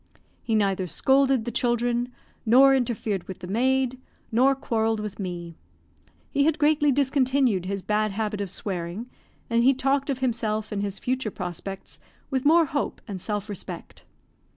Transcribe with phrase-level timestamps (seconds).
[0.41, 2.11] He neither scolded the children
[2.43, 3.99] nor interfered with the maid,
[4.31, 5.59] nor quarrelled with me.
[6.31, 9.11] He had greatly discontinued his bad habit of swearing,
[9.47, 11.99] and he talked of himself and his future prospects
[12.31, 14.03] with more hope and self respect.